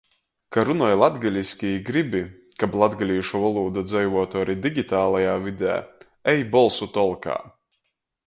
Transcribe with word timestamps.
Ka 0.55 0.61
runoj 0.67 0.93
latgaliski 1.01 1.67
i 1.73 1.81
gribi, 1.89 2.21
kab 2.63 2.77
latgalīšu 2.83 3.41
volūda 3.43 3.83
dzeivuotu 3.91 4.41
ari 4.45 4.57
digitalajā 4.65 5.37
vidē, 5.45 5.75
ej 6.33 6.43
Bolsutolkā! 6.57 7.37